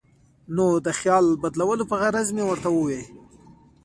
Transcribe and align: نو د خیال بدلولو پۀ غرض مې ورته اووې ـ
نو 0.55 0.65
د 0.85 0.87
خیال 0.99 1.25
بدلولو 1.43 1.83
پۀ 1.89 1.95
غرض 2.01 2.27
مې 2.35 2.43
ورته 2.45 2.67
اووې 2.71 3.01
ـ 3.05 3.09